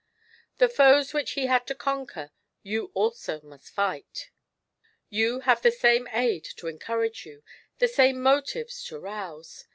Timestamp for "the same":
5.61-6.07, 7.77-8.19